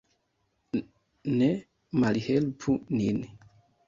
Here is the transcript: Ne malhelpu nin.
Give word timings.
Ne 1.37 1.49
malhelpu 1.99 2.71
nin. 2.97 3.21